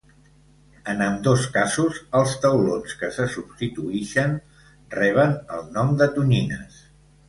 En 0.93 1.03
ambdós 1.07 1.43
casos 1.57 1.99
els 2.21 2.33
taulons 2.47 2.97
que 3.03 3.11
se 3.19 3.29
substitueixen 3.37 4.37
reben 4.99 5.41
el 5.61 5.67
nom 5.81 5.99
de 6.05 6.13
tonyines. 6.21 6.87